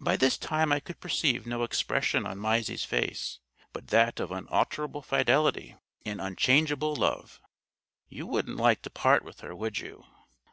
[0.00, 3.40] By this time I could perceive no expression on Mysie's face
[3.72, 5.74] but that of unalterable fidelity
[6.06, 7.40] and unchangeable love.
[8.08, 10.04] "You wouldn't like to part with her, would you?"